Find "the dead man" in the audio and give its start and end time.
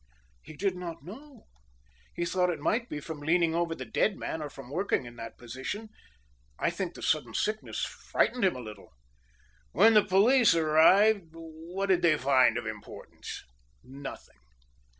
3.75-4.41